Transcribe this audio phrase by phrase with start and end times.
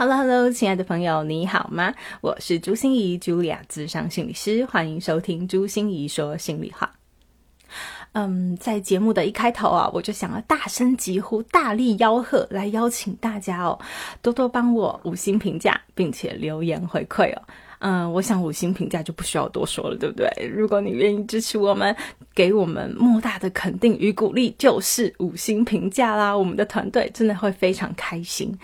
[0.00, 1.92] Hello，Hello，亲爱的朋友，你好吗？
[2.20, 6.88] 我是朱心怡，Julia，智商心理师，欢迎收听朱心怡说心里话。
[8.12, 13.76] 嗯，在节目的一开头啊，我就想要大声疾呼、大力吆喝，来邀请大家哦，
[14.22, 17.42] 多多帮我五星评价，并且留言回馈哦。
[17.80, 20.28] 嗯，我想五星评价就不需要多说了，对不对？
[20.46, 21.94] 如果你愿意支持我们，
[22.36, 26.36] 给我们莫大的肯定与鼓励，就是五星评价啦。
[26.36, 28.56] 我们的团队真的会非常开心。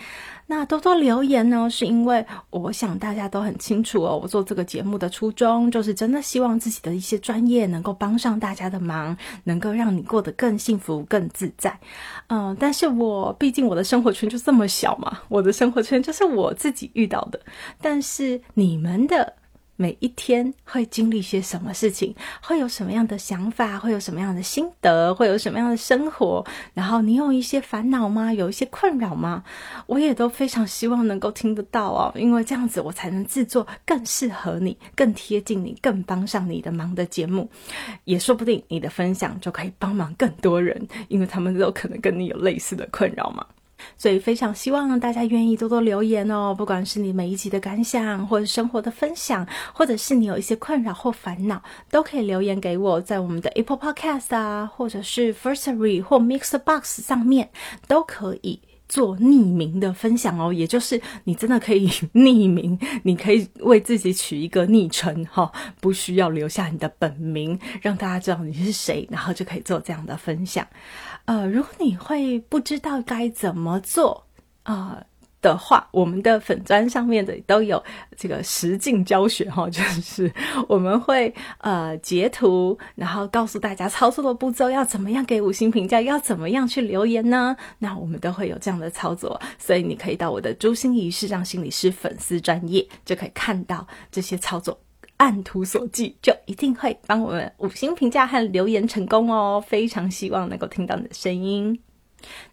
[0.46, 11.78] 那多多留言呢，是因为我想大家都很清楚哦，我做这个节目的初衷就是真的希望自己的一些专业能够帮上大家的忙，能够让你过得更幸福、更自在。
[12.26, 17.40] 嗯，但是我毕竟我的生活圈就这么小嘛，我的生活圈就是我自己遇到的，
[17.80, 19.34] 但是你们的。
[19.76, 26.44] 每一天会经历些什么事情，会有什么样的想法，会有什么样的心得，会有什么样的生活？
[26.74, 28.32] 然后你有一些烦恼吗？
[28.32, 29.42] 有一些困扰吗？
[29.86, 37.50] 我也都非常希望能够听得到哦，因为这样子我才能制作更适合你、更贴近你、更帮上你的忙的节目。
[38.04, 43.44] 也说不定你的分享就可以帮忙更多人，因为他们都可能跟你有类似的困扰嘛。
[43.96, 57.50] 所以非常希望大家愿意多多留言哦，不管是你每一集的感想，或者生活的分享，或者是你有一些困扰或烦恼，都可以留言给我，在我们的 Apple Podcast 啊，或者是 Firstory 或 Mix Box 上面
[57.86, 58.60] 都可以。
[58.94, 60.52] 做匿名的分享哦。
[60.52, 65.50] 也就是你真的可以 匿名，你可以为自己取一个昵称哈，
[65.80, 70.64] 不需要留下你的本名，让大家知道你是谁，然后就可以做这样的分享。
[71.24, 74.24] 呃，如果你会不知道该怎么做
[74.62, 75.02] 啊
[75.44, 77.82] 的话，我们的粉砖上面的都有
[78.16, 80.32] 这个实境教学哈， 就是
[80.66, 87.54] 我们会呃截图，然后告诉大家操作的步骤要怎么样给五星评价，要怎么样去留言呢？
[87.78, 94.80] 那我们都会有这样的操作，所以你可以到我的朱心怡视障心理师粉丝专业，就可以看到这些操作。
[95.18, 99.62] 按图索骥，就一定会帮我们五星评价和留言成功哦！
[99.64, 101.78] 非常希望能够听到你的声音。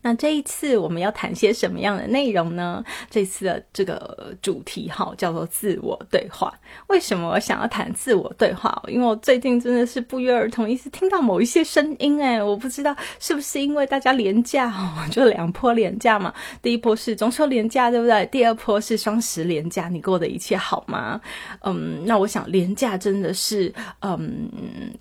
[0.02, 2.84] 那这一次我们要谈些什么样的内容呢？
[3.09, 6.54] 这次的这个主题哈叫做自我对话。
[6.88, 8.82] 为什么我想要谈自我对话？
[8.88, 16.34] 因为我最近真的是不约而同一直听到某一些声音，哎，我不知道是不是因为大家廉价哦， 就两波廉价嘛。
[16.62, 18.26] 第一波是中秋廉价，对不对？
[18.28, 21.20] 第二波是双十廉价，你过的一切好吗？
[21.62, 24.50] 嗯，那我想廉价真的是，嗯，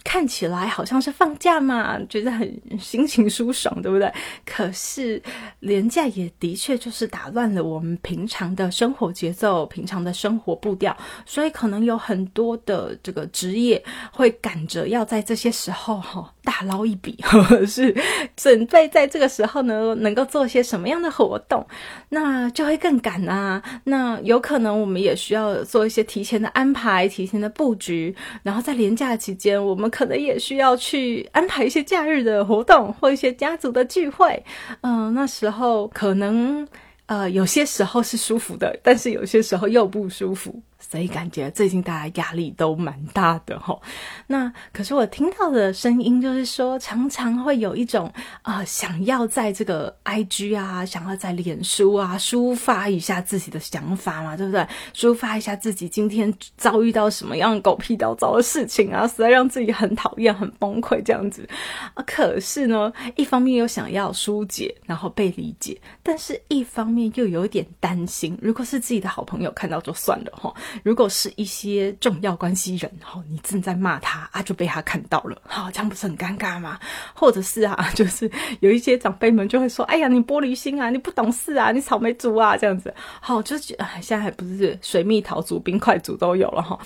[0.04, 4.12] 看起来好像是放假嘛，觉得很心情舒爽，对不对？
[4.60, 5.22] 可是，
[5.60, 10.94] 廉价也的确就是打乱了我们平常的生活节奏、平常的生活步调，
[11.24, 13.82] 所以可能有很多的这个职业
[14.12, 17.94] 会赶着要在这些时候哈大捞一笔，或 者是
[18.36, 21.66] 准备在这个时候呢能够做些什么样的活动，
[22.08, 23.62] 那就会更赶啊。
[23.84, 34.42] 那有可能我们也需要做一些提前的安排、提前的布局，然后在廉价期间，我们可能也需要去安排一些假日的活动或一些家族的聚会。
[34.82, 36.66] 嗯，那时候可能，
[37.06, 40.60] 呃，有些时候是舒服的，但是有些时候又不舒服。
[40.80, 43.78] 所以感觉最近大家压力都蛮大的哈。
[44.26, 54.66] 那可是我听到的声音就是说，常常会有一种啊，想要在这个 IG 啊，想要在脸书啊抒发一下自己的想法嘛，对不对？
[54.94, 61.48] 抒发一下自己今天遭遇到什么样狗屁倒糟的事情啊，实在让自己很讨厌、很崩溃这样子
[61.94, 62.02] 啊。
[62.06, 70.52] 可是呢，一方面又想要疏解，然后被理解，但是一方面又有点担心，如果是自己的好朋友看到就算了哈。
[70.82, 76.78] 如果是一些重要关系人，哈，你正在骂他啊，就被他看到了，好，这样不是很尴尬吗？
[77.14, 78.30] 或者是啊， 就是
[78.60, 86.78] 有一些长辈们就会说，哎呀，你玻璃心啊，你不懂事啊，你草莓族啊，这样子，好，就是现在还不是水蜜桃族、冰块族都有了哈，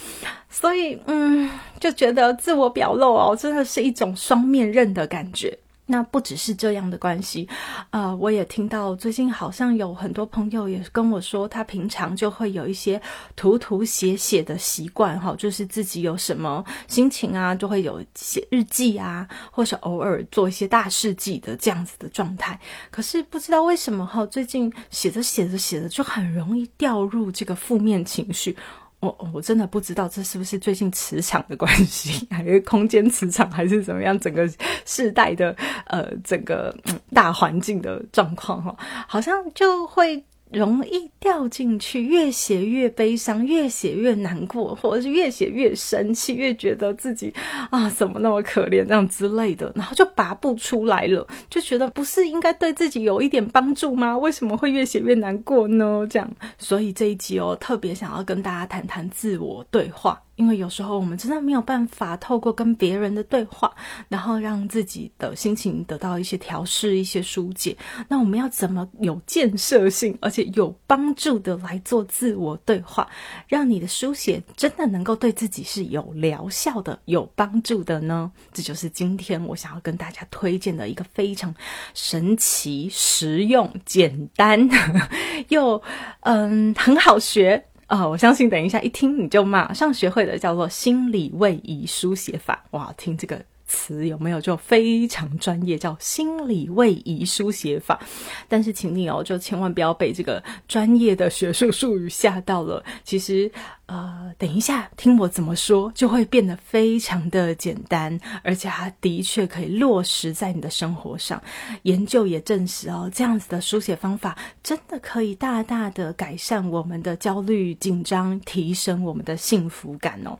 [0.48, 5.58] 所以嗯，就觉得自我表露哦，真的是一种双面刃的感觉。
[5.86, 7.46] 那不只是这样的关系，
[7.90, 13.00] 呃，我也听到最近好像有很多朋友也跟我说，他平常就会有一些
[13.36, 22.58] 涂涂写写的习惯，哈，就是自己有什么心情啊，就会有写日记啊，或是偶尔做一些大事记的这样子的状态。
[22.90, 28.56] 可是不知道为什么哈，最近写着写着写着就很容易掉入这个负面情绪。
[29.04, 34.18] 我我真的不知道这是不是最近磁场的关系，还是空间磁场，还是怎么样？
[34.18, 34.50] 整个
[34.86, 35.54] 世代的
[35.86, 36.74] 呃，整个
[37.12, 40.24] 大环境的状况哈，好像就会。
[40.52, 47.32] 容易掉进去，越写越悲伤，越写越难过，或者是越写越生气，越觉得自己
[47.70, 54.16] 啊怎么那么可怜这样之类的，然后就拔不出来了，就觉得不是应该对自己有一点帮助吗？
[54.16, 56.06] 为什么会越写越难过呢？
[56.08, 60.20] 这样，所以这一集哦，特别想要跟大家谈谈自我对话。
[60.36, 63.72] 因为有时候我们真的没有办法透过跟别人的对话，
[64.08, 67.76] 然后让自己的心情得到一些调试、一些疏解。
[68.08, 73.08] 那我们要怎么有建设性而且有帮助的来做自我对话，
[73.46, 78.30] 让你的书写真的能够对自己是有疗效的、有帮助的呢？
[78.52, 81.54] 这就是今天我想要跟大家推荐的一个非常
[81.94, 84.68] 神奇、实用、简单
[85.48, 85.80] 又
[86.20, 87.66] 嗯很好学。
[87.86, 92.64] 啊，我相信等一下一听你就马上学会的，叫做心理位移书写法。
[92.70, 93.40] 哇，听这个
[93.74, 98.00] 词有没有就非常专业，叫心理位移书写法。
[98.48, 102.84] 但是请你哦，就千万不要被这个专业的学术术语吓到了。
[103.02, 103.50] 其实。
[103.86, 111.38] 呃，等一下，听我怎么说，就会变得非常的简单，而且它的确可以落实在你的生活上。
[111.82, 120.38] 研究也证实哦，这样子的书写方法真的可以大大的改善我们的焦虑、紧张，提升我们的幸福感哦。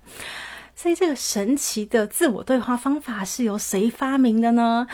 [0.77, 4.87] 所以，这个神奇的自我对话方法是由谁发明的呢？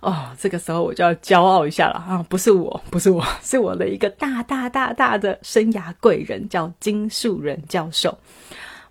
[0.00, 2.24] 哦，这个时候我就要骄傲一下了啊！
[2.28, 8.16] 不是我，不是我， 是我的一个大大大大的生涯贵人，叫金树仁教授。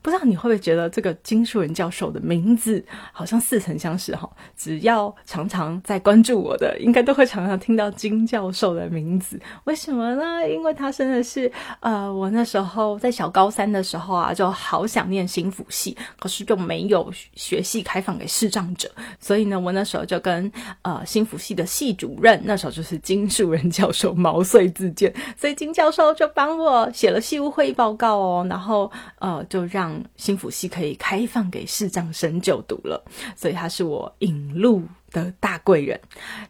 [0.08, 2.82] 不知道你会不会觉得这个金树人教授的名字
[3.12, 4.30] 好像似曾相识哈？
[4.56, 9.38] 只要常常在关注我的，应该都会常常听到金教授的名字。
[9.66, 10.50] 为什么呢？
[10.50, 11.52] 因为他真的是
[11.82, 18.90] 呃，我那时候在小高三的时候啊，就好想念新辅系，可是就没有学系开放给视障者，
[19.20, 20.50] 所以呢，我那时候就跟
[20.84, 28.90] 呃新辅系的系主任，那时候就是金树人教授毛遂自荐，所以金教授就帮我写了系务会议报告哦，然后
[29.20, 29.97] 呃就让。
[30.16, 33.04] 新辅系可以开放给视障生就读了，
[33.36, 36.00] 所以他是我引路的大贵人。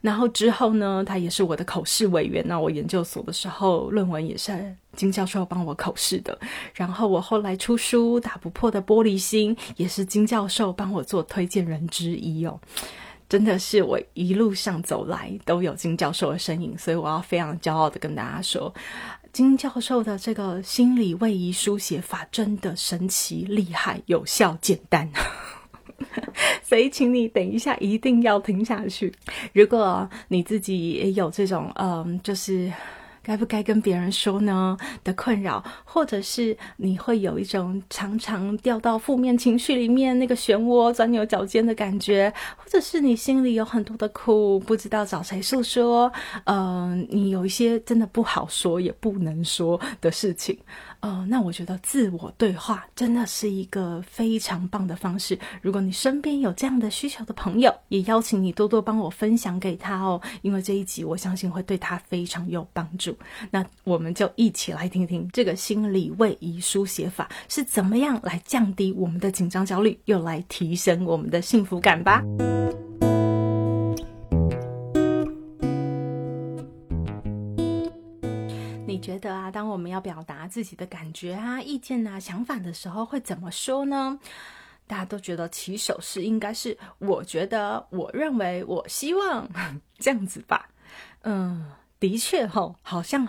[0.02, 2.44] 然后之后呢，他也是我的口试委员。
[2.48, 6.38] 那我研究所的时候，论文也是金教授帮我口试的。
[6.74, 12.60] 然后我后来出书《打不破的玻璃心》，也是金教授帮我做推荐人之一哦。
[13.30, 18.74] 真的是我一路上走来都有金教授的身影，所以我要非常骄傲的跟大家说。
[19.38, 25.08] 金教授的这个心理位移书写法真的神奇、厉害、有效、简单，
[26.66, 29.14] 所以请你等一下一定要听下去。
[29.54, 32.74] 如果你自己也有这种，嗯，就是。
[33.28, 46.10] 该不该跟别人说呢的困扰，或者是你会有一种常常掉到负面情绪里面那个漩涡钻牛角尖的感觉，或者是你心里有很多的苦，不知道找谁诉说，
[46.46, 50.58] 嗯，你有一些真的不好说也不能说的事情。
[51.02, 55.38] 哦，那我觉得自我对话真的是一个非常棒的方式。
[55.62, 63.16] 如果你身边有这样的需求的朋友，也邀请你多多帮我分享给他哦，因为这一集我相信会对他非常有帮助。
[63.52, 72.24] 那我们就一起来听听这个心理位移书写法是怎么样来降低我们的紧张焦虑，又来提升我们的幸福感吧。
[79.18, 84.20] 觉得啊，当我们要表达自己的感觉啊、意见啊、想法的时候，会怎么说呢？
[84.86, 89.50] 大家都觉得起手式应该是“我觉得”“我认为”“我希望”
[89.98, 90.70] 这样子吧？
[91.24, 93.28] 嗯，的确哈，好像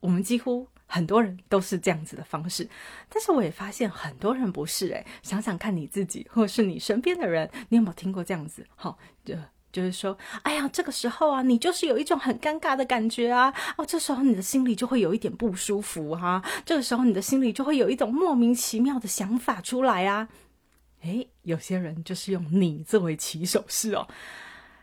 [0.00, 2.68] 我们几乎很多人都是这样子的方式。
[3.08, 8.66] 但是我也发现很多人不是诶，想想看你自己，或是你身边的人，你有没有听过这样子？
[8.74, 9.34] 好，就。
[9.78, 20.28] 就是说，哎呀，这个时候啊，你就是有一种很尴尬的感觉啊，哦，这时候你的心里就会有一点不舒服哈，这个时候你的心里就会有一种莫名其妙的想法出来啊，
[21.02, 24.08] 诶，有些人就是用你作为起手式哦，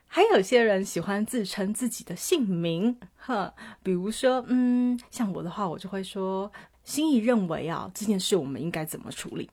[0.07, 6.49] 还有些人喜欢自称自己的姓名，呵，比如说，嗯，像我的话，我就会说，
[6.85, 9.49] 心仪认为啊，这件事我们应该怎么处理？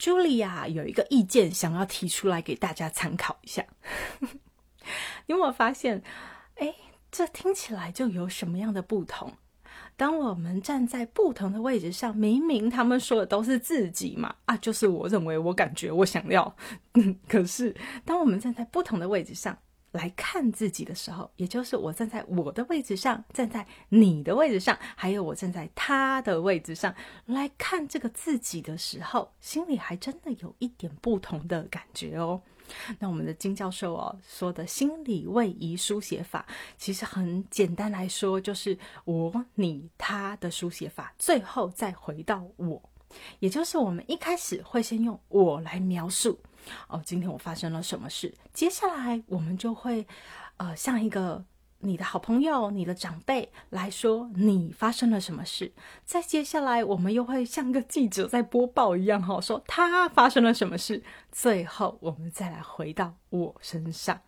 [0.00, 3.64] 茱莉亚有一个意见想要提出来给大家参考一下。
[5.26, 6.02] 你有没有发现，
[6.56, 6.74] 哎，
[7.10, 9.32] 这听起来就有什么样的不同？
[9.96, 16.56] 当我们站在不同的位置上，明明他们说的都是自己嘛，啊，就是我认为、我感觉、我想要，
[17.28, 19.58] 可是当我们站在不同的位置上，
[19.92, 26.94] 来看自己的时候，也就是我站在我的位置上，站在你的位置上，还有我站在他的位置上
[27.26, 32.40] 来看这个自己的时候，心里还真的有一点不同的感觉哦。
[32.98, 36.46] 那我们的金教授哦说的心理位移书写法，
[36.76, 42.82] 其实很简单来说，就是我、你、他的书写法，最后再回到我，
[43.38, 46.38] 也就是我们一开始会先用我来描述。
[46.88, 48.34] 哦，今天我发生了什么事？
[48.52, 50.06] 接下来我们就会，
[50.58, 51.42] 呃，像一个
[51.80, 55.72] 你的好朋友、你的长辈来说，你发生了什么事？
[56.04, 61.02] 再接下来，我们又会像个记者在播报一样，哈，说他发生了什么事？
[61.32, 64.20] 最后，我们再来回到我身上。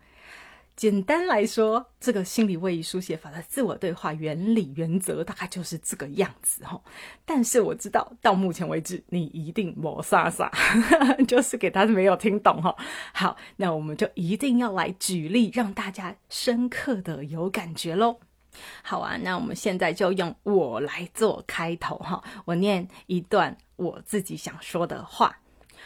[0.75, 6.81] 简单来说，这个心理位移书写法的自我对话原理原则大概就是这个样子哈。
[7.25, 10.51] 但是我知道到目前为止，你一定磨傻傻，
[11.27, 12.75] 就是给他没有听懂哈。
[13.13, 18.19] 好，那我们就一定要来举例，让大家深刻的有感觉喽。
[18.81, 25.37] 好啊，那我们现在就用我来做开头哈，我念一段我自己想说的话。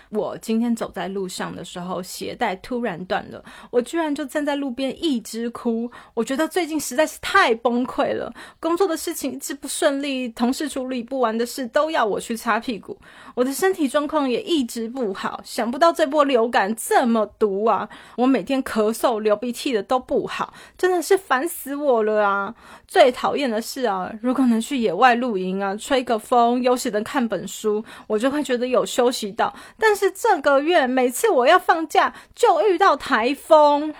[0.10, 5.90] 我今天走在路上的时候，鞋带突然断了，我居然就站在路边一直哭。
[6.14, 12.98] 我觉得最近实在是太崩溃了，工作的事情一直不顺利，同事处理不完的事都要我去擦屁股，
[13.36, 15.42] 我的身体状况也一直不好。
[15.44, 17.88] 想不到这波流感这么毒啊！
[18.16, 22.54] 我每天咳嗽、流鼻涕的都不好，真的是烦死我了啊！
[22.88, 29.54] 最讨厌的是啊，如果能去野外露营啊，吹个风，悠闲的看本书，我就会觉得有休息到。
[29.78, 33.94] 但但是这个月每次我要放假，就遇到台风，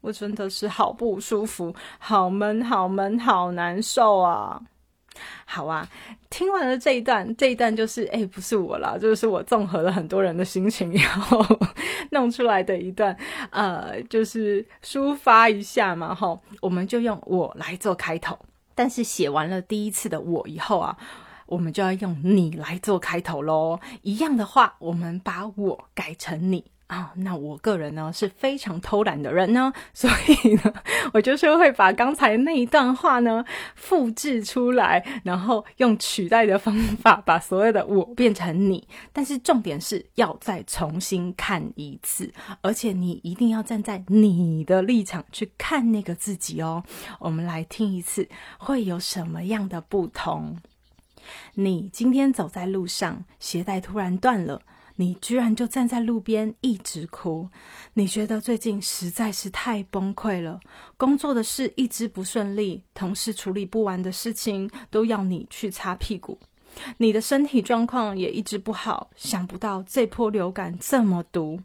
[0.00, 4.58] 我真的是好不舒服，好闷，好闷，好难受啊！
[5.44, 5.86] 好啊，
[6.30, 11.44] 听完了这一段，这一段就是哎，不是我啦，就是我综合了很多人的心情，然后
[12.12, 13.14] 弄出来的一段，
[13.50, 18.38] 呃，就是抒发一下嘛，哈，我们就用我来做开头。
[18.74, 20.96] 但是写完了第一次的我以后啊，
[21.48, 23.80] 我们就要用你来做开头喽。
[24.02, 26.64] 一样的话，我们把我改成你。
[26.88, 30.72] 啊，那我个人呢是非常偷懒的人呢， 所以呢，
[31.12, 38.88] 我就是会把刚才那一段话呢复制出来，然后用取代的方法把所有的我变成你。
[39.12, 46.82] 但是重点是要再重新看一次，而且你一定要站在你的立场去看那个自己哦。
[47.18, 48.26] 我们来听一次，
[48.56, 50.56] 会有什么样的不同？
[51.54, 54.62] 你今天走在路上，鞋带突然断了。
[55.00, 57.48] 你居然就站在路边一直哭，
[57.94, 60.58] 你觉得最近实在是太崩溃了，
[60.96, 66.36] 工作的事一直不顺利，同事处理不完的事情都要你去擦屁股，
[66.96, 71.60] 你的身体状况也一直不好，想不到这波流感这么毒，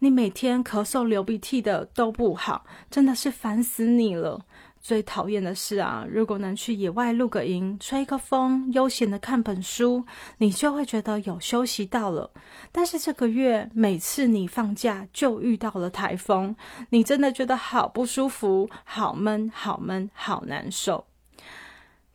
[0.00, 4.44] 你每天咳嗽流鼻涕的都不好，真的是烦死你了。
[4.82, 10.04] 最讨厌的是啊，如果能去野外露个营，吹个风，悠闲的看本书，
[10.38, 12.32] 你就会觉得有休息到了。
[12.72, 16.56] 但是这个月每次你放假就遇到了台风，
[16.90, 21.06] 你真的觉得好不舒服，好闷，好闷，好难受。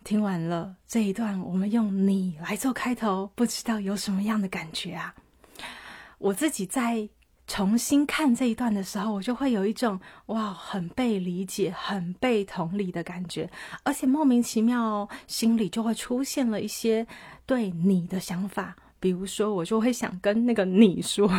[0.03, 5.15] 听完了这一段，我们用你来做开头，不知道有什么样的感觉啊？
[6.17, 7.07] 我自己在。
[7.47, 13.49] 重新看这一段的时候，我就会有一种哇，很被理解、很被同理的感觉，
[13.83, 17.07] 而且莫名其妙，心里就会出现了一些
[17.45, 18.75] 对你的想法。
[18.99, 21.31] 比如说，我就会想跟那个你说，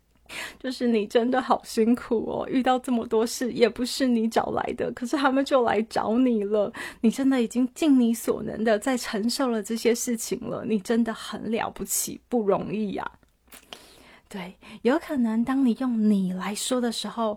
[0.58, 6.72] 就是你真的好辛苦哦，遇到这么多事也不是你找来的，可是他们就来找你了。
[7.02, 13.10] 你真的已经尽你所能的在承受了这些事情了，你真的很了不起，不容易呀。
[14.30, 17.36] 对，有可能当你用你来说的时候，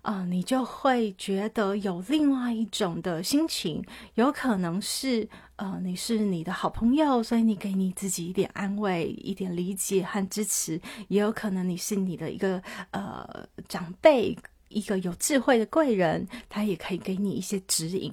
[0.00, 3.84] 呃，你就会觉得有另外一种的心情。
[4.14, 10.80] 有可能是，呃，你是你的好朋友，所以你给你自己一点安慰、一点理解和支持。
[11.08, 14.34] 也有可能你是你的一个呃长辈，
[14.68, 18.10] 一个有智慧的贵人，他也可以给你一些指引。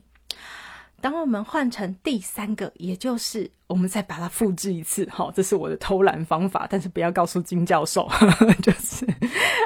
[0.99, 8.09] 当我们换成第三个，也就是我们再把它复制一次，好，这是我的偷懒方法，但是不要告诉金教授，
[8.63, 9.05] 就是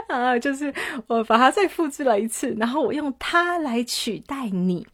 [0.10, 0.74] 啊，就是
[1.08, 4.86] 我把它再复制了一次，然后我用它来取代你，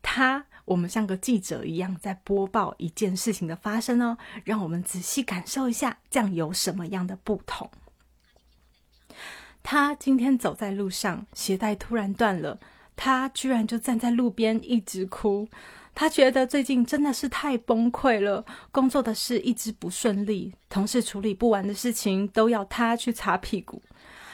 [0.00, 7.68] 它，我们像个记者一样在播报一件事情的发生哦，让我们仔细感受一下，这样有什么样的不同？
[9.64, 12.60] 他今天走在路上，鞋带突然断了，
[12.94, 15.48] 他居然就站在路边一直哭。
[15.94, 23.82] 他觉得最近真的是太崩溃了，工作的事一直不顺利，同事处理不完的事情都要他去擦屁股。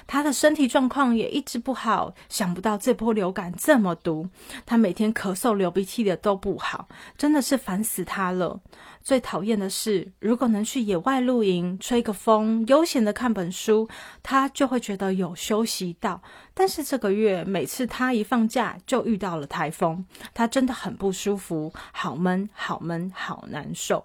[0.06, 2.14] 他的身体状况也一直不好。
[2.28, 4.28] 想不到这波流感这么毒，
[4.64, 8.60] 他每天咳嗽、流鼻涕的都不好，真的是烦死他了。
[9.02, 13.88] 最讨厌的是，如果能去野外露营、吹个风、悠闲的看本书，
[14.22, 16.20] 他就会觉得有休息到。
[16.52, 24.04] 但是这个月，每次他一放假就遇到了台风，他真的很不舒服，好闷、好闷、好难受。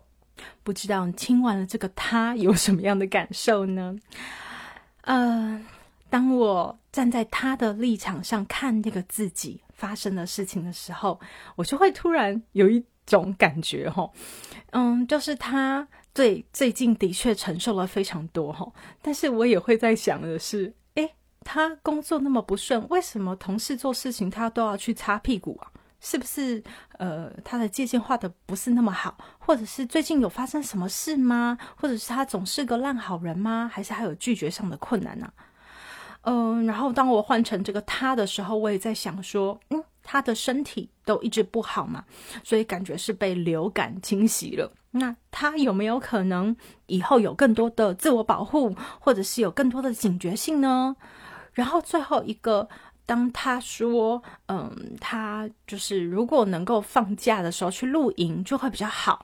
[0.63, 3.95] 不知道你听完了这个，他有什么样的感受呢？
[5.03, 5.65] 嗯，
[6.11, 11.17] 当我站在他的立场上看那个自己发生的事情的时候，
[11.55, 14.11] 我就会突然有一种感觉，哈。
[14.71, 18.69] 嗯，就是他最最近的确承受了非常多哈，
[19.01, 21.15] 但是我也会在想的是，诶，
[21.45, 25.71] 他工作那么不顺，为什么同事做事情他都要去擦屁股啊？
[26.01, 26.61] 是不是
[26.97, 31.57] 呃他的界限画的不是那么好，或者是最近有发生什么事吗？
[31.77, 33.69] 或者是他总是个烂好人吗？
[33.71, 35.31] 还是还有拒绝上的困难呢？
[36.21, 39.83] 嗯，然后当我换成这个他的时候，我也在想说，嗯。
[40.03, 42.03] 他的身体都一直不好嘛，
[42.43, 44.73] 所以感觉是被流感侵袭了。
[44.89, 46.53] 那他有没有可能
[46.87, 50.95] 以后有更多的自我保护，或者是有更多的警觉性呢？
[51.53, 52.67] 然后最后一个，
[53.05, 59.23] 当他说，嗯，他就是如果能够放假的时候去露营就会比较好。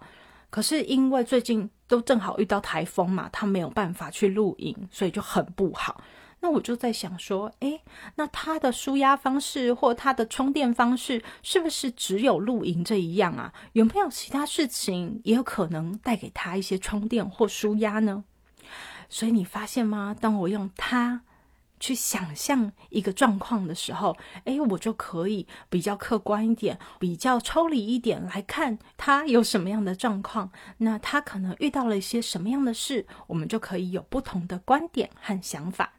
[0.52, 6.00] 可是因为最近都正好遇到台风嘛，他没有办法去露营，所以就很不好。
[6.40, 7.82] 那我就在想说，诶，
[8.16, 13.54] 那他的舒压方式或他的充电方式，是不是只有露营这一样啊？
[13.74, 18.24] 有没有其他事情也有可能带给他一些充电或舒压呢？
[19.10, 20.16] 所以你发现吗？
[20.20, 21.22] 当我用它
[21.80, 35.94] 去想象一个状况的时候，诶，我就可以比较客观一点，比较抽离一点来看他有什么样的状况，那他可能遇到了一些什么样的事，我们就可以有不同的观点和想法。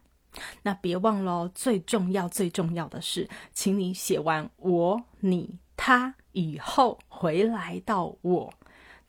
[0.63, 8.53] 那别忘了，最重要、最重要的是，请你写完我、你、他以后，回来到我，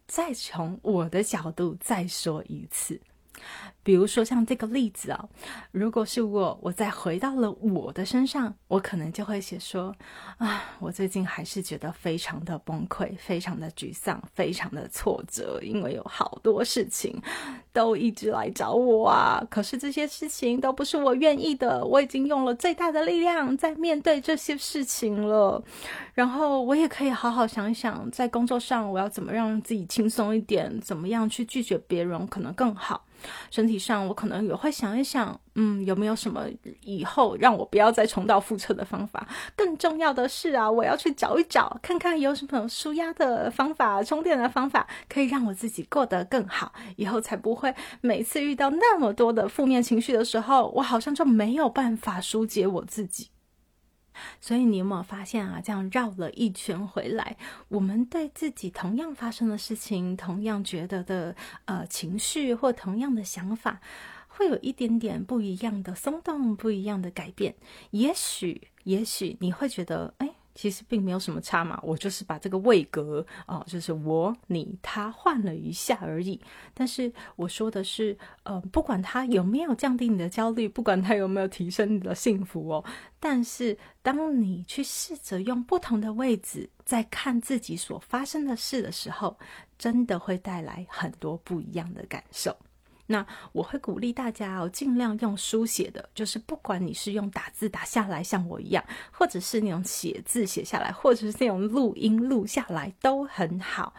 [0.06, 3.00] 再从我的角度再说一次。
[3.82, 5.28] 比如说像这个例子啊，
[5.72, 9.94] 如果是我，我再回到了我的身上，我可能就会写说
[10.38, 17.20] 啊，我最近还是觉得非常的崩溃，非常的沮丧，非常的挫折，因为有好多事情
[17.72, 19.42] 都一直来找我啊。
[19.50, 25.62] 可是这些事情都不是我愿意的，我已经用了最大的力量在面对这些事情了。
[26.12, 33.06] 然后我也可以好好想一想，在工作上我要怎么让自己轻松一点，怎么样去拒绝别人可能更好。
[33.50, 36.46] 身体上，我可能也会想一想，嗯，有没有什么
[36.82, 39.26] 以后让我不要再重蹈覆辙的方法？
[39.56, 53.28] 更重要的是啊，我要去找一找，看看有什么舒压的方法、充电的方法，可以让我自己过得更好，以后才不会每次遇到那么多的负面情绪的时候，我好像就没有办法疏解我自己。
[54.40, 55.60] 所以你有没有发现啊？
[55.60, 57.36] 这样绕了一圈回来，
[57.68, 63.80] 我们对自己同样发生的事情、同样觉得的呃情绪或同样的想法，
[64.28, 67.54] 会有一点点不一样的松动、不一样的改变。
[67.90, 70.39] 也许，也许你会觉得，哎。
[70.54, 76.40] 其实并没有什么差嘛，我就是把这个位格哦，就是我、你、他换了一下而已。
[76.74, 82.84] 但是我说的是，呃，不管他有没有降低你的焦虑，不管他有没有提升你的幸福哦，
[83.18, 89.36] 但是当你去试着用不同的位置在看自己所发生的事的时候，
[89.78, 92.56] 真的会带来很多不一样的感受。
[93.10, 103.92] 那我会鼓励大家哦，尽量用书写的，就是不管你是用打字打下来，像我一样，或者是那种写字写下来，或者是那种录音录下来，都很好。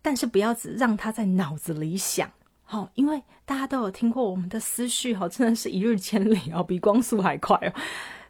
[0.00, 2.30] 但是不要只让它在脑子里想，
[2.62, 7.72] 好，因为大家都有听过我们的思绪，哈，真的是一日千里哦，比光速还快哦。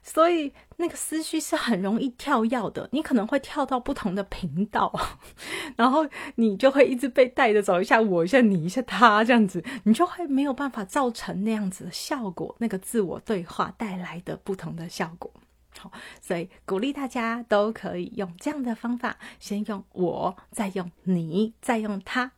[0.02, 4.92] 所以那个思绪是很容易跳跃的，你可能会跳到不同的频道，
[5.76, 12.54] 然后你就会一直被带着走，一下我一下你一下他这样子，你就会没有办法造成那样子的效果。
[12.58, 15.32] 那个自我对话带来的不同的效果，
[15.76, 22.30] 好，所以鼓励大家都可以用这样的方法，先用我，再用你，再用他，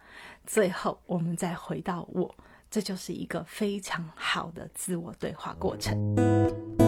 [0.47, 2.35] 最后我们再回到我，
[2.71, 6.80] 这就是一个非常好的自我对话过程。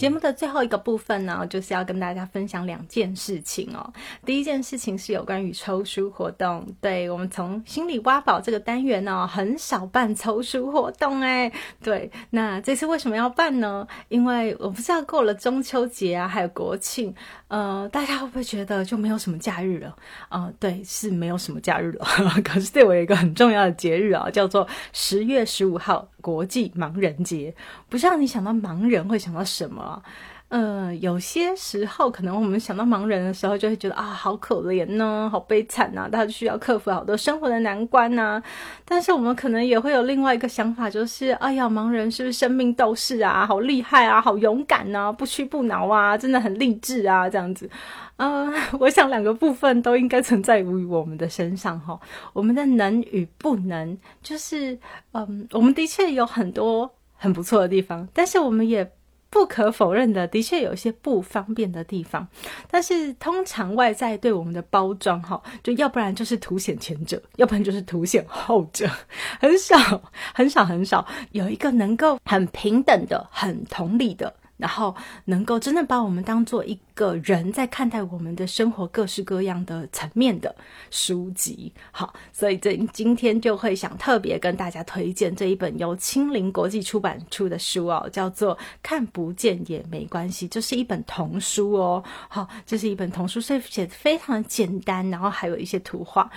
[0.00, 3.92] 节目的最后一个部分呢，就是要跟大家分享两件事情哦。
[4.24, 11.52] 第一件事情是有关于抽书活动，对我们从心理挖宝这个单元呢，很少办抽书活动哎。
[11.82, 13.86] 对，那这次为什么要办呢？
[14.08, 17.14] 因为我不知道过了中秋节啊，还有国庆，
[17.48, 19.94] 呃，大家会不会觉得就没有什么假日了？
[20.30, 22.06] 呃，对，是没有什么假日了。
[22.42, 27.54] 可是对我有一个很重要的节日啊，叫做十月十五号国际盲人节。
[27.90, 29.89] 不知道你想到盲人会想到什么？
[30.48, 38.42] 呃，有些时候可能我们想到盲人的时候，就会觉得啊，好可怜呢，好悲惨呐，他需要克服好多生活的难关呐。
[38.84, 43.46] 但是我们可能也会有另外一个想法，就是哎呀，盲人是不是生命斗士啊？
[43.46, 47.70] 好厉害啊，好勇敢呐，不屈不挠啊，真的很励志啊，这样子。
[48.16, 48.50] 啊，
[48.80, 51.96] 我想两个部分都应该存在于我们的身上哈。
[52.32, 54.76] 我们的能与不能，就是
[55.12, 58.90] 嗯，我们的确有很多很不错的地方，但是我们也。
[59.30, 62.26] 不可否认的，的确有一些不方便的地方，
[62.70, 68.90] 但是通常外在对我们的包装，哈，就要不然就是凸显前者，要不然就是凸显后者，
[69.38, 69.76] 很少，
[70.34, 74.34] 很少，很少有一个能够很平等的、很同理的。
[74.56, 80.54] 然后能够真正把我们当做一个人在看待我们的生活各式各样的层面的
[80.90, 96.30] 书籍，好，所以这今天就会想特别跟大家推荐这一本由青林国际出版出的书哦，叫做《看不见也没关系》，这是一本童书哦，好，这是一本童书，所以写的非常的简单，然后还有一些图画，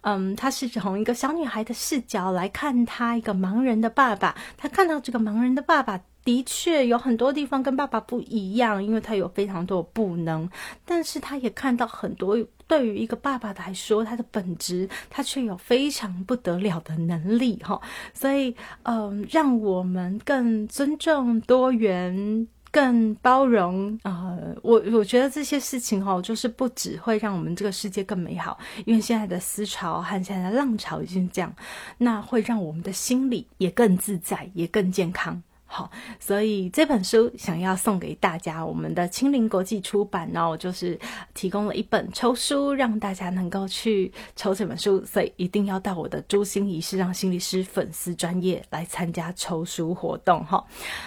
[0.00, 6.00] 嗯，它是从一个小女孩的视角来看她一个盲人的爸爸，她看到这个盲人的爸爸。
[6.24, 10.48] 的确有很多地方跟爸爸不一样，因为他有非常多的不能，
[10.84, 17.80] 但是他也看到很多对于一个爸爸来说，他的本质他却有非常不得了的能力哈，
[18.14, 31.54] 所以嗯，让我们更尊重多元、更包容啊，我我觉得这些事情哈，就是不只会让我们这个世界更美好，因为现在的思潮和现在的浪潮已经这样，
[31.98, 35.42] 那会让我们的心理也更自在，也更健康。
[35.70, 40.98] 好，所以这本书想要送给大家，我们的青林国际出版哦，就是
[41.34, 50.64] 提供了一本抽书，让大家能够去抽这本书，所以一定要到我的朱心仪式让心理师粉丝专业来参加抽书活动哈。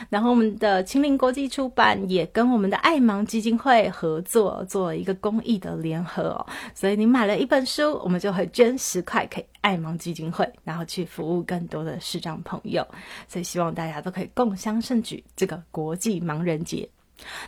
[0.10, 6.46] 然后我们的青林国际出版也跟我们的爱盲基金会合作，做了一个公益的联合哦，
[6.76, 12.88] 所以你买了一本书，我们就会捐十块可以爱盲基金会，然后去服务更多的视障朋友，
[13.28, 14.52] 所以希望大家都可以共。
[14.52, 16.90] 共襄盛举这个国际盲人节。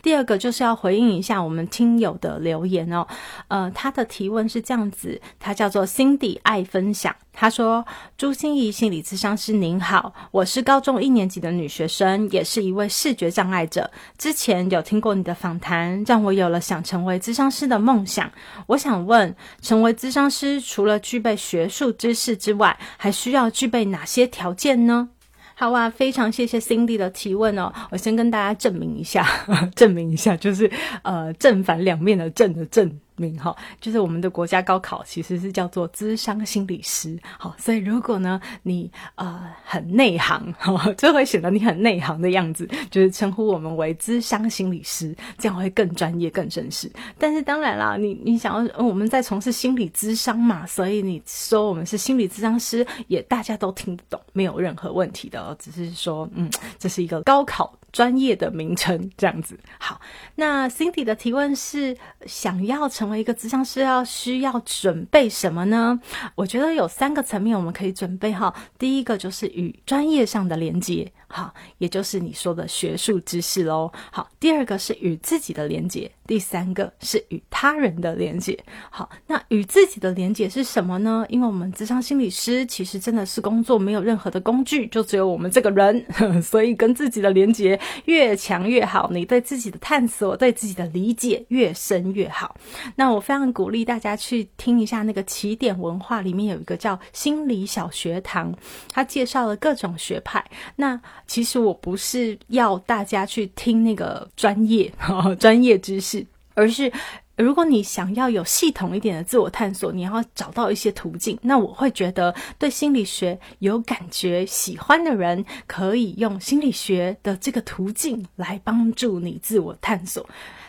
[0.02, 3.06] 第二个就是要回应一下我们听友的留言哦，
[3.48, 7.84] 呃，他的提问是这样子，他叫做 Cindy 爱分享，他说
[8.16, 13.90] ：“朱心怡心理咨商师您好，我是高中一年级的女学生，也是一位视觉障碍者。
[14.18, 18.30] 之前有听过你的访谈，让我有了想成为咨商师的梦想。
[18.66, 25.10] 我想问，成为咨商师除了具备学术知识之外，还需要具备哪些条件呢？”
[25.54, 27.72] 好啊，非常谢谢 Cindy 的提问哦。
[27.90, 29.26] 我先跟大家证明一下，
[29.74, 30.70] 证明一下，就是
[31.02, 33.00] 呃正反两面的正的正。
[33.16, 46.90] 名哈，就是我们的国家高考其实是叫做资商心理师，好，所以如果呢你呃很内行，哈，就会显得你很内行的样子，就是称呼我们为资商心理师，这样会更专业、更正式。
[47.18, 57.72] 但是当然啦，你你想要我们在从事心理咨商嘛，所以你说我们是心理咨商师，也大家都听得懂，没有任何问题的，只是说嗯，这是一个高考。
[57.94, 60.00] 专业的名称这样子好，
[60.34, 66.00] 那 Cindy 的提问是想要成为一个咨商师要需要准备什么呢？
[66.34, 68.52] 我觉得有三个层面我们可以准备哈。
[68.76, 73.90] 第一个就是与专业上的连接，好，也就是你说的学术知识喽。
[74.12, 78.56] 好，第二个是与自己的连接，第三个是与他人的连接。
[78.88, 81.26] 好，那与自己的连接是什么呢？
[81.28, 86.06] 因为我们咨商心理师其实真的是工作没有任何的工具，就只有我们这个人，
[86.40, 87.80] 所以跟自己的连接。
[88.04, 92.54] 越强越好，你对自己的探索、对自己的理解越深越好。
[92.94, 98.54] 那我非常鼓励大家去听一下那个起点文化里面有一个叫心理小学堂，
[98.92, 100.44] 他介绍了各种学派。
[100.76, 104.92] 那其实我不是要大家去听那个专业
[105.38, 106.92] 专业知识，而是。
[107.36, 111.36] 如果你想要有系统一点的自我探索，你要找到一些途径。
[111.42, 120.24] 那我会觉得，对心理学有感觉、喜欢的人，可以用心理学的这个途径来帮助你自我探索。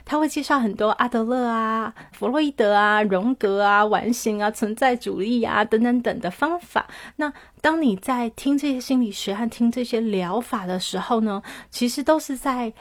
[0.06, 6.88] 他会介绍很多阿德勒啊、弗洛伊德啊、荣格啊、完形啊、存在主义啊等等等的方法。
[7.18, 12.74] 那当你在听这些心理学和听这些疗法的时候呢，其实都是在。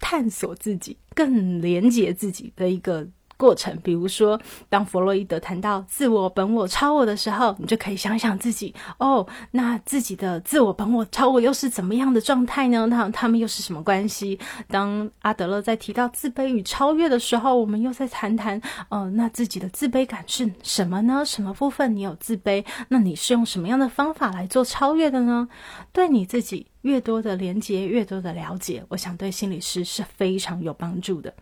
[0.00, 3.08] 探索自己、更连接自己的一个。
[3.38, 12.84] 过程，比如说，当弗洛伊德谈到自我、本我、超我的时候，你就可以想想自己哦，那自己的自我、本我、超我又是怎么样的状态呢？
[12.86, 14.38] 那他们又是什么关系？
[14.68, 21.24] 当阿德勒在提到自卑与超越的时候，我们又在谈谈，哦，那自己的自卑感是什么呢？
[21.24, 22.64] 什么部分你有自卑？
[22.88, 25.48] 那你是用什么样的方法来做超越的呢？
[25.92, 26.66] 对你自己。
[26.82, 31.32] 越多的连接，越多的了解，我想对心理师是非常有帮助的。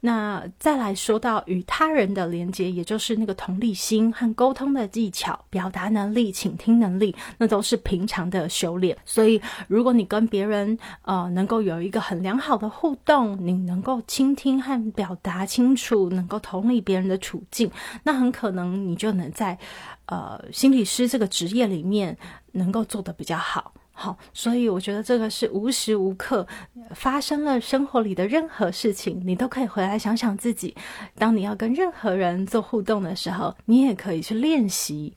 [0.00, 8.96] 那再来说到与他人的连接，也就是那个同理心和沟通的技巧、表达能力、倾听能力，那都是平常的修炼。
[9.04, 17.70] 所以，如果你跟别人呃能够有一个很良好的互动，你能够倾听和表达清楚，能够同理别人的处境，
[18.04, 19.58] 那很可能你就能在
[20.06, 22.16] 呃心理师这个职业里面
[22.52, 23.74] 能够做得比较好。
[23.98, 26.46] 好，所以我觉得这个是无时无刻
[26.94, 30.76] 发生了生活里的任何事情，你都可以回来想想自己。
[31.14, 35.14] 当你要跟任何人做互动的时候，你也可以去练习。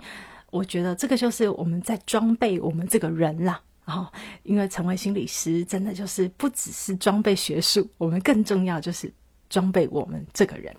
[0.50, 3.62] 我觉得这个就是我们在装备我们这个人啦。
[3.84, 4.08] 哦，
[4.44, 9.12] 因为成为心理师，真的就是不只是装备学术，我们更重要就是
[9.50, 10.74] 装备我们这个人。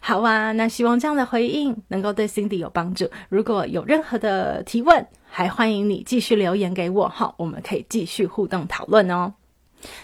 [0.00, 3.08] 好啊，那希望这样的回应能够对 Cindy 有帮助。
[3.28, 9.32] 如果有任何的提问，还欢迎你继续留言给我哈，我们可以继续互动讨论哦。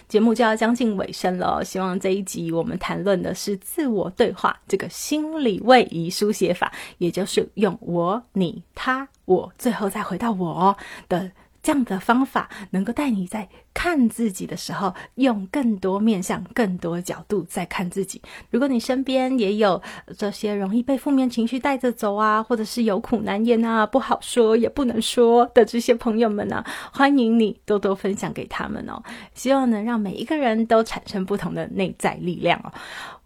[0.07, 10.75] 节目就要将近尾声了，希望这一集我们谈论的是自我对话这个心理位移书写法，也就是用我、你、他、我，最后再回到我
[11.09, 11.31] 的。
[11.61, 18.21] 这样的方法能够带你在看自己的时候，用更多面向、更多角度在看自己。
[18.49, 19.81] 如果你身边也有
[20.17, 29.01] 这些容易被负面情绪带着走啊，或者是有苦难言啊、不好说也不能说的这些朋友们呢，欢迎你多多分享给他们哦。
[29.33, 32.71] 希望能让每一个人都产生不同的内在力量哦。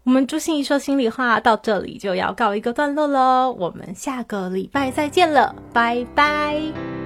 [0.04, 7.05] 我们朱心怡说心里话到这里就要告一个段落喽，我们下个礼拜再见了，拜拜。